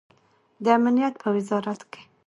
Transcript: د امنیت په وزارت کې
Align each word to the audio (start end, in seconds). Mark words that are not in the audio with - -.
د 0.63 0.65
امنیت 0.77 1.13
په 1.21 1.27
وزارت 1.35 1.81
کې 1.91 2.01